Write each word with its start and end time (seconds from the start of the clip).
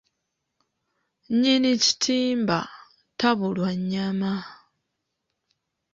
Nnyini 1.27 1.71
kitimba, 1.83 2.59
tabulwa 3.19 3.69
nnyama. 3.79 4.31